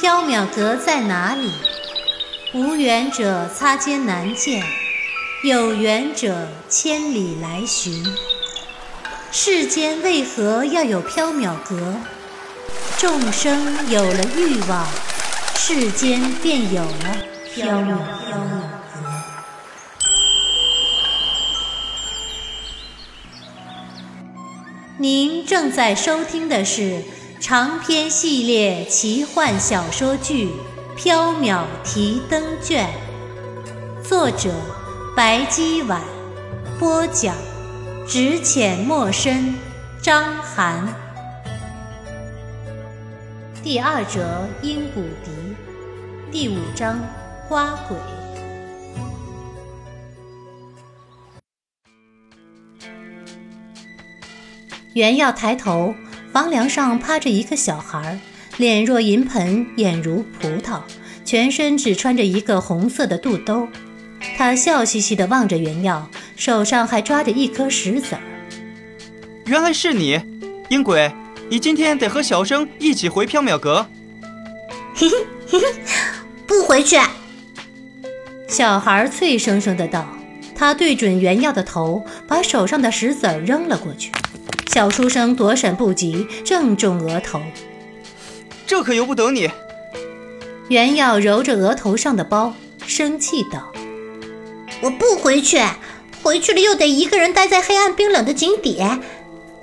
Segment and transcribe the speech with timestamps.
[0.00, 1.52] 缥缈阁在哪里？
[2.54, 4.62] 无缘者擦肩难见，
[5.42, 8.04] 有缘者千里来寻。
[9.32, 11.96] 世间为何要有缥缈阁？
[12.96, 14.86] 众生有了欲望，
[15.56, 17.16] 世间便有了
[17.56, 18.38] 缥缈阁。
[25.00, 27.02] 您正在收听的是
[27.40, 30.50] 长篇系列奇幻小说剧
[30.98, 32.90] 《缥缈提灯卷》，
[34.02, 34.52] 作者
[35.16, 36.02] 白姬婉，
[36.80, 37.36] 播讲
[38.08, 39.54] 只浅墨深，
[40.02, 40.92] 张涵。
[43.62, 45.30] 第二折阴谷笛，
[46.32, 46.98] 第五章
[47.48, 47.96] 花鬼。
[54.94, 55.94] 袁耀抬头，
[56.32, 58.18] 房梁上趴着一个小孩，
[58.58, 60.80] 脸若银盆，眼如葡萄，
[61.24, 63.66] 全身只穿着一个红色的肚兜。
[64.36, 68.20] 他笑嘻嘻地望着袁耀，手上还抓着一颗石子儿。
[69.46, 70.20] 原来是你，
[70.68, 71.10] 阴鬼！
[71.48, 73.86] 你今天得和小生一起回缥缈阁。
[74.94, 75.16] 嘿嘿
[75.48, 75.66] 嘿嘿，
[76.46, 76.98] 不回去！
[78.48, 80.06] 小孩脆生生的道。
[80.54, 84.10] 他对准袁耀的头，把手上的石子儿扔了过去。
[84.78, 87.40] 小书生躲闪不及，正中额头。
[88.64, 89.50] 这可由不得你！
[90.68, 92.54] 袁耀揉着额头上的包，
[92.86, 93.72] 生气道
[94.80, 95.60] ：“我不回去，
[96.22, 98.80] 回去了又得一个人待在黑暗冰冷的井底。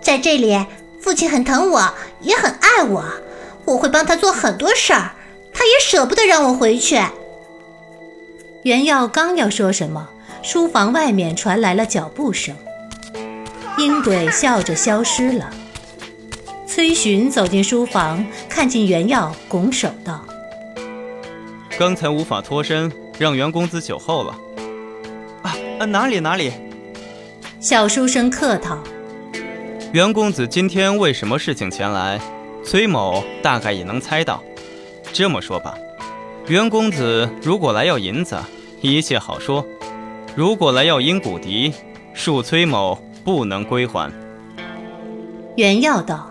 [0.00, 0.64] 在这里，
[0.98, 3.04] 父亲很疼我，也很爱我，
[3.66, 5.12] 我会帮他做很多事儿，
[5.52, 6.98] 他也舍不得让我回去。”
[8.64, 10.08] 袁耀刚要说什么，
[10.42, 12.56] 书房外面传来了脚步声。
[13.78, 15.50] 阴鬼笑着消失了。
[16.66, 20.24] 崔寻走进书房，看见袁耀，拱手道
[21.78, 24.38] ：“刚才无法脱身，让袁公子久候了。
[25.42, 26.52] ”“啊，哪里哪里。”
[27.60, 28.78] 小书生客套。
[29.92, 32.20] “袁公子今天为什么事情前来？
[32.64, 34.42] 崔某大概也能猜到。
[35.12, 35.74] 这么说吧，
[36.46, 38.38] 袁公子如果来要银子，
[38.80, 39.64] 一切好说；
[40.34, 41.72] 如果来要阴骨笛，
[42.14, 44.12] 恕崔某。”不能归还。
[45.56, 46.30] 原耀道：“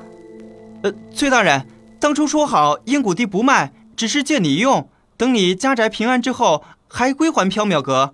[0.84, 1.66] 呃，崔大人，
[2.00, 8.14] 当初说好阴谷地不卖，只是借你用，等你家宅平安之后，还归还缥缈阁。”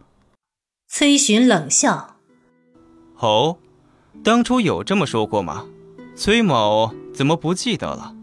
[0.89, 2.15] 崔寻冷笑
[3.19, 3.57] ：“哦，
[4.23, 5.65] 当初有这么说过吗？
[6.15, 8.13] 崔某怎么不记得了？”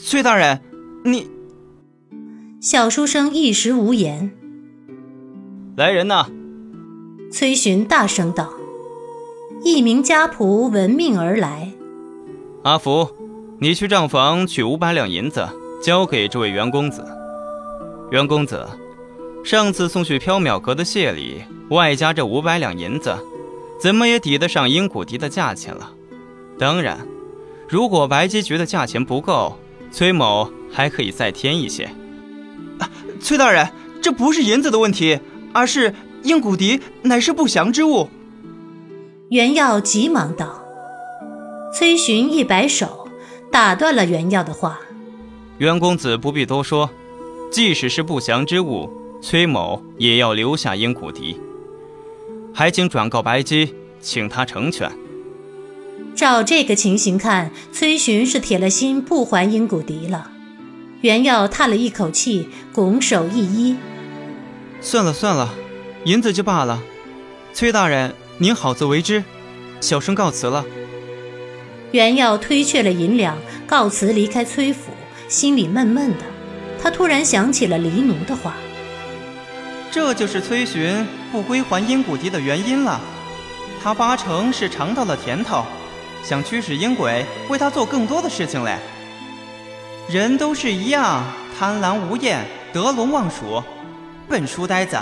[0.00, 0.60] 崔大人，
[1.04, 1.30] 你……
[2.60, 4.30] 小书生一时无言。
[5.76, 6.26] 来人呐！
[7.30, 8.52] 崔寻大声道。
[9.64, 11.72] 一名家仆闻命而来。
[12.62, 13.08] 阿福，
[13.58, 15.48] 你去账房取五百两银子，
[15.82, 17.04] 交给这位袁公子。
[18.10, 18.66] 袁公子，
[19.44, 23.16] 上次送去缥缈阁的谢礼，外加这五百两银子，
[23.80, 25.92] 怎么也抵得上英古笛的价钱了。
[26.58, 27.06] 当然，
[27.68, 29.56] 如果白姬觉得价钱不够，
[29.90, 31.84] 崔某还可以再添一些。
[32.78, 32.90] 啊
[33.20, 33.68] 崔大人，
[34.02, 35.18] 这不是银子的问题，
[35.52, 38.08] 而是英古笛乃是不祥之物。
[39.28, 40.62] 袁耀急忙道
[41.74, 43.08] ：“崔寻一摆手，
[43.50, 44.78] 打断了袁耀的话。
[45.58, 46.88] 袁公子不必多说，
[47.50, 48.88] 即使是不祥之物，
[49.20, 51.40] 崔某也要留下阴骨笛。
[52.54, 54.88] 还请转告白姬，请他成全。
[56.14, 60.30] 照这个情形看，崔寻是铁了心不还阴骨笛了。”
[61.02, 63.76] 袁耀叹了一口气，拱手一揖
[64.80, 65.52] ：“算了算了，
[66.04, 66.80] 银子就罢了。
[67.52, 69.24] 崔大人。”您好自为之，
[69.80, 70.62] 小生告辞了。
[71.92, 73.34] 袁耀推却了银两，
[73.66, 74.92] 告辞离开崔府，
[75.26, 76.24] 心里闷闷的。
[76.78, 78.52] 他突然想起了黎奴的话，
[79.90, 83.00] 这就是崔寻不归还阴谷笛的原因了。
[83.82, 85.64] 他八成是尝到了甜头，
[86.22, 88.76] 想驱使阴鬼为他做更多的事情嘞。
[90.10, 91.24] 人都是一样，
[91.58, 93.62] 贪婪无厌，得陇望蜀，
[94.28, 94.98] 笨书呆子。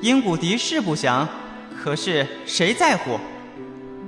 [0.00, 1.28] 阴谷笛是不祥。
[1.86, 3.16] 可是谁在乎？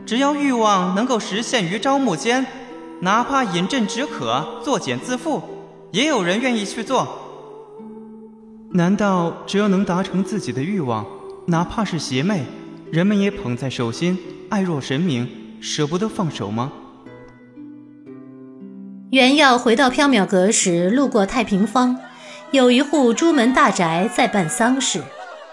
[0.04, 2.44] 只要欲望能够实现于朝暮间，
[3.02, 5.40] 哪怕饮鸩止渴、作茧自缚，
[5.92, 7.06] 也有人愿意去做。
[8.72, 11.06] 难道只要能达成自己的欲望，
[11.46, 12.42] 哪怕是邪魅，
[12.90, 15.28] 人们也捧在手心，爱若神明，
[15.60, 16.72] 舍不得放手吗？
[19.12, 21.96] 袁耀回到缥缈阁时，路过太平坊，
[22.50, 25.00] 有一户朱门大宅在办丧事。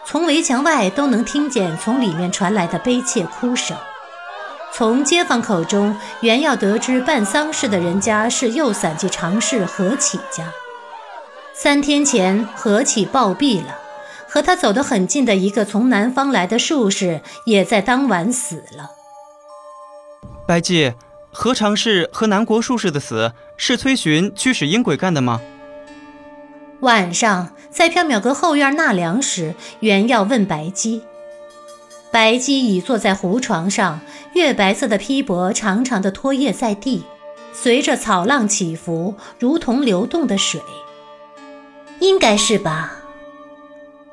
[0.07, 3.75] 从围墙外都能听见从里面传来的悲切哭声。
[4.71, 10.51] 从街坊口中，原要得知办丧事的人家是右散骑常侍何启家。
[11.53, 13.79] 三天前何启暴毙了，
[14.27, 18.91] 和他走得很近的一个从南方来的术士也在当晚死了。
[20.45, 20.93] 白姬，
[21.31, 25.41] 何尝是和南国术士的死是崔寻驱使阴鬼干的吗？
[26.85, 31.01] 晚上在缥缈阁后院纳凉时，袁耀问白姬。
[32.11, 34.01] 白姬已坐在胡床上，
[34.33, 37.03] 月白色的披帛长长的拖曳在地，
[37.53, 40.61] 随着草浪起伏，如同流动的水。
[42.01, 42.99] 应该是吧。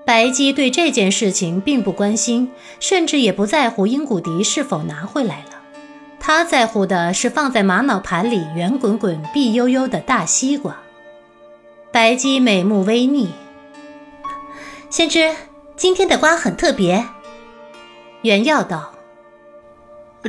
[0.06, 5.60] 白姬对这件事情并不关心，甚至也不在乎英古迪是否拿回来了。
[6.19, 10.81] 他在乎的是放在玛瑙盘里圆滚滚、碧悠悠的大西瓜。
[11.92, 13.28] 白姬美目微睨，
[14.88, 15.36] 先知，
[15.76, 17.06] 今天的瓜很特别。
[18.22, 18.94] 袁耀道：“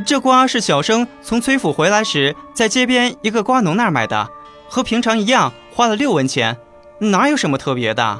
[0.05, 4.29] 这瓜是小生从崔府回来时，在街边一个瓜农那儿买的，
[4.67, 6.57] 和平常一样，花了六文钱，
[6.99, 8.19] 哪有什么特别的？”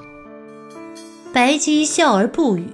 [1.34, 2.74] 白姬笑而不语。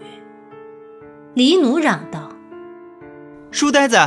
[1.33, 2.29] 黎奴嚷道
[3.49, 3.97] ：“书呆子，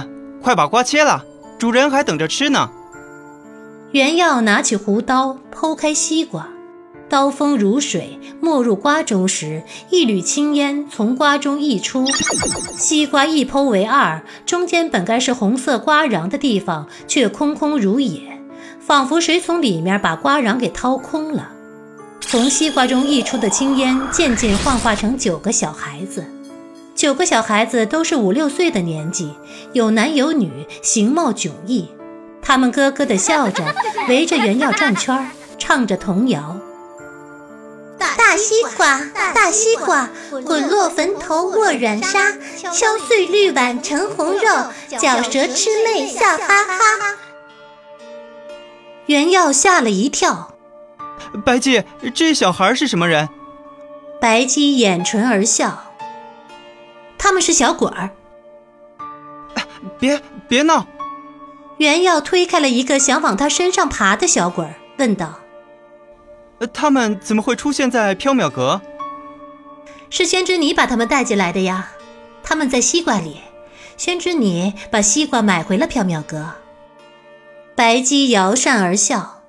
[0.41, 1.25] 快把瓜切了，
[1.58, 2.70] 主人还等着吃呢。”
[3.91, 6.49] 袁耀拿起胡刀剖开西瓜，
[7.12, 12.06] 刀锋如水，没入瓜中时，一缕青烟从瓜中溢出。
[12.79, 18.41] 西瓜一剖为二，中间本该是红色瓜瓤的地方，却空空如也，
[18.81, 21.50] 仿佛谁从里面把瓜瓤给掏空了。
[22.23, 26.25] 从西瓜中溢出的青烟渐渐幻化成九个小孩子，
[26.94, 29.35] 九个小孩子都是五六岁的年纪，
[29.75, 30.50] 有男有女，
[30.81, 31.88] 形貌迥异。
[32.41, 33.62] 他们咯咯地笑着，
[34.08, 36.56] 围着原药转圈，唱着童谣
[38.17, 39.01] ：“大西瓜，
[39.35, 40.09] 大西瓜，
[40.45, 42.33] 滚落坟头卧软沙，
[42.73, 44.67] 敲碎绿碗成红肉，
[44.99, 47.17] 嚼舌吃妹笑哈哈。”
[49.07, 50.55] 袁耀吓了一跳
[51.45, 51.85] ：“白姬，
[52.15, 53.29] 这小孩是什么人？”
[54.21, 55.93] 白姬掩唇而笑
[57.19, 58.11] ：“他们是小鬼儿。”
[59.99, 60.87] 别别闹！
[61.79, 65.41] 袁耀推开了一个想往他身上爬的小鬼儿，问道
[66.67, 68.81] ：“他们怎么会出现在缥缈阁？
[70.11, 71.93] 是先知你把他们带进来的呀？
[72.43, 73.37] 他们在西瓜里，
[73.97, 76.55] 先知你把西瓜买回了缥缈阁。”
[77.75, 79.43] 白姬摇扇而笑。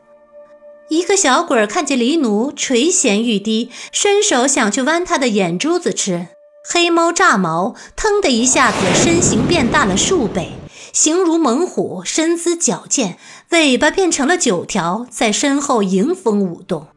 [0.89, 6.27] 一个小鬼看见黎奴垂涎欲滴，伸手想去剜他的眼珠子吃，
[6.69, 10.54] 黑猫炸毛，腾的一下子身形变大了数倍。
[10.92, 13.18] 形如猛虎，身姿矫健，
[13.50, 16.88] 尾巴变成了九条，在身后迎风舞动。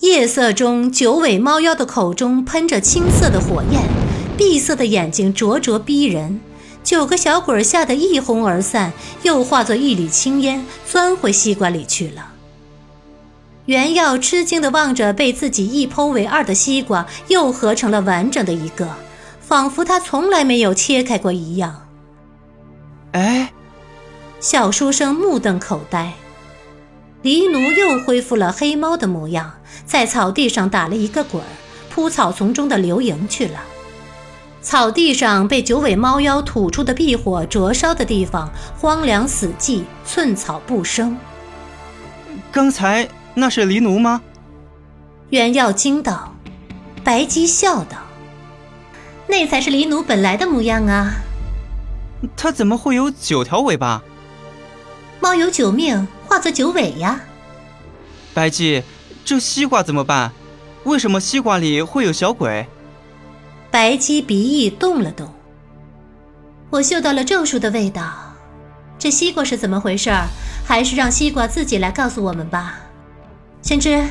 [0.00, 3.82] 夜色中，九尾猫妖的口中喷着青色的火焰，
[4.36, 6.38] 碧色的眼睛灼灼逼人。
[6.84, 12.32] 九个小鬼吓得一哄而散，又化作一缕青烟，钻回西瓜里去了。
[13.64, 18.88] 袁耀吃惊地望着被自己一剖为二的西瓜，又合成了完整的一个，
[19.40, 21.86] 仿佛他从来没有切开过一样。
[23.12, 23.50] 哎，
[24.40, 26.12] 小书生目瞪口呆。
[27.26, 29.52] 黎奴又恢复了黑猫的模样，
[29.84, 31.46] 在草地上打了一个滚儿，
[31.90, 33.64] 扑草丛中的流萤去了。
[34.62, 41.18] 草地上被九尾猫妖吐出的壁火灼烧的地方，荒凉死寂，寸草不生。
[42.52, 44.22] 刚才那是黎奴吗？
[45.30, 46.32] 袁耀惊道。
[47.02, 47.96] 白姬笑道
[49.26, 51.14] ：“那才是黎奴本来的模样啊。”
[52.36, 54.04] 他怎么会有九条尾巴？
[55.20, 57.20] 猫有九命，化作九尾呀。
[58.34, 58.82] 白姬，
[59.24, 60.32] 这西瓜怎么办？
[60.84, 62.66] 为什么西瓜里会有小鬼？
[63.70, 65.32] 白姬鼻翼动了动。
[66.70, 68.34] 我嗅到了咒术的味道。
[68.98, 70.10] 这西瓜是怎么回事？
[70.64, 72.78] 还是让西瓜自己来告诉我们吧。
[73.62, 74.04] 先知，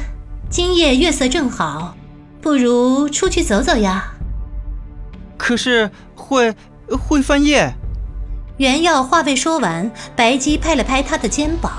[0.49, 1.95] 今夜月色正好，
[2.41, 4.13] 不如出去走走呀。
[5.37, 6.53] 可是会
[6.89, 7.73] 会翻夜。
[8.57, 11.73] 袁耀话未说完，白姬拍了拍他的肩膀，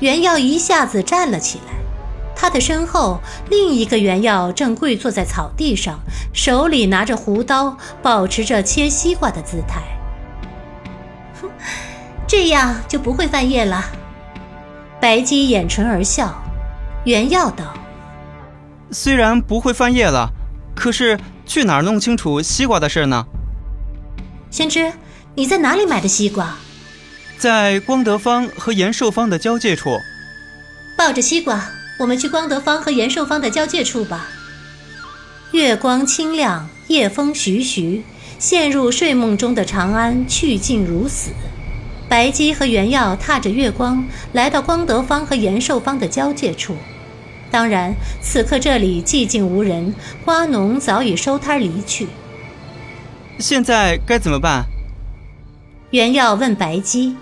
[0.00, 1.74] 袁耀一下子站了起来。
[2.34, 6.00] 他的身后，另一个袁耀正跪坐在草地上，
[6.32, 9.82] 手里拿着胡刀，保持着切西瓜的姿态。
[11.42, 11.50] 哼，
[12.26, 13.84] 这样就不会犯夜了。
[14.98, 16.34] 白姬掩唇而笑。
[17.04, 17.74] 袁耀道
[18.90, 20.30] ：“虽然不会犯夜了，
[20.74, 23.26] 可是去哪儿弄清楚西瓜的事呢？”
[24.50, 24.90] 先知。
[25.38, 26.58] 你在哪里买的西瓜？
[27.38, 30.00] 在光德坊和延寿坊的交界处。
[30.96, 34.26] 抱着西瓜，我们去光德坊和延寿坊的交界处吧。
[35.52, 38.02] 月光清亮，夜风徐徐，
[38.40, 41.30] 陷入睡梦中的长安去静如死。
[42.08, 46.76] 白姬和袁耀踏着月光来到光德坊和延寿坊的交界处，
[47.48, 52.08] 当然，此刻这里寂静无人，瓜农早已收摊离去。
[53.38, 54.64] 现在该怎么办？
[55.90, 57.16] 袁耀问白姬：“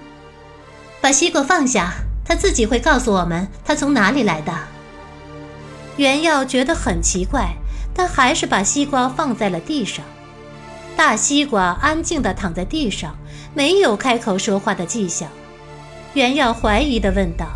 [1.01, 1.95] 把西瓜放下，
[2.25, 4.53] 他自己会告诉我们他从哪里来的。”
[5.97, 7.55] 袁耀觉得很奇怪，
[7.95, 10.05] 但还是把西瓜放在了地上。
[10.97, 13.17] 大西瓜安静地躺在地上，
[13.55, 15.29] 没有开口说话的迹象。
[16.15, 17.47] 袁耀怀疑地问道。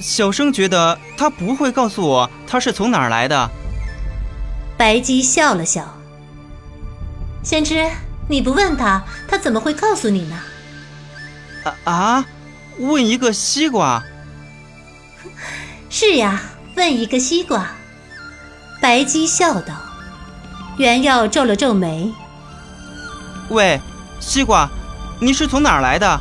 [0.00, 3.48] 小生觉得他不会告诉我他是从哪儿来的。
[4.76, 5.96] 白姬笑了笑。
[7.44, 7.88] 先知，
[8.28, 10.38] 你不问他，他怎么会告诉你呢？
[11.64, 12.24] 啊啊！
[12.78, 14.02] 问一个西瓜。
[15.90, 16.40] 是呀，
[16.76, 17.70] 问一个西瓜。
[18.80, 19.74] 白姬笑道。
[20.78, 22.12] 袁耀皱了皱眉。
[23.50, 23.78] 喂，
[24.20, 24.68] 西瓜，
[25.20, 26.20] 你是从哪儿来的？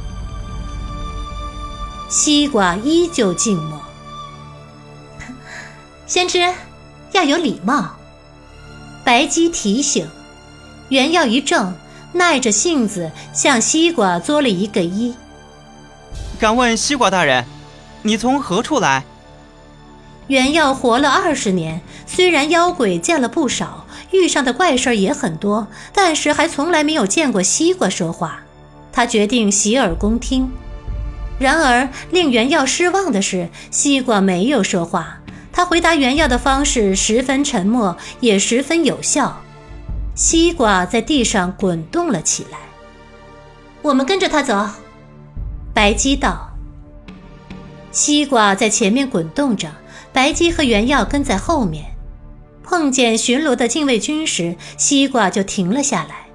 [2.09, 3.81] 西瓜依旧静默。
[6.05, 6.53] 先知，
[7.13, 7.95] 要有礼貌。
[9.05, 10.09] 白姬提醒。
[10.89, 11.73] 袁耀一怔，
[12.13, 15.13] 耐着性子向西瓜作了一个揖。
[16.39, 17.45] 敢问西瓜大人，
[18.01, 19.03] 你从何处来？
[20.27, 28.41] 原耀活了二十年，虽然妖鬼见了不少，遇上的怪事也很多，但是还从来没有见过西瓜说话。
[28.93, 30.51] 他决定洗耳恭听。
[31.39, 35.17] 然而，令袁耀失望的是，西瓜没有说话。
[35.51, 39.41] 他回答袁耀的方式十分沉默，也十分有效。
[40.23, 42.59] 西瓜在地上滚动了起来。
[43.81, 44.69] 我们跟着他走，
[45.73, 46.51] 白姬道。
[47.91, 49.71] 西瓜在前面滚动着，
[50.13, 51.85] 白姬和袁耀跟在后面。
[52.61, 56.27] 碰见巡逻的禁卫军时，西瓜就停了下来。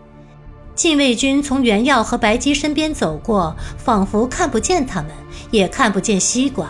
[0.74, 5.12] 禁卫军从袁耀和白姬身边走过，仿佛看不见他们，
[5.52, 6.68] 也看不见西瓜。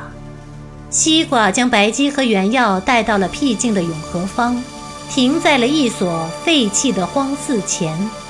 [0.91, 4.63] 西瓜将白姬和袁耀带到了僻静的永和坊，
[5.09, 8.26] 停在了一所废弃的荒寺前。